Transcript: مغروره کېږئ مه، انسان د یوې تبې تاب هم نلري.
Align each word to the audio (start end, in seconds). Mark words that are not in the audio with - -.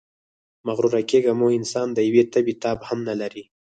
مغروره 0.67 1.01
کېږئ 1.09 1.33
مه، 1.39 1.47
انسان 1.59 1.87
د 1.93 1.97
یوې 2.07 2.23
تبې 2.33 2.53
تاب 2.63 2.77
هم 2.87 2.99
نلري. 3.09 3.43